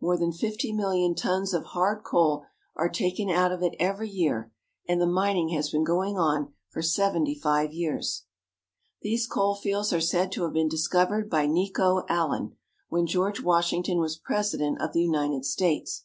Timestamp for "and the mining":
4.86-5.48